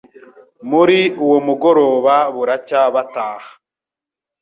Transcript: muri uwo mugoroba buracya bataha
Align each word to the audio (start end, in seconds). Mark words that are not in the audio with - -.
muri 0.69 0.99
uwo 1.23 1.37
mugoroba 1.47 2.15
buracya 2.35 2.81
bataha 2.93 3.49